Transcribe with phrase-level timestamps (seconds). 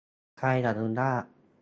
[0.37, 1.23] ใครอนุญาต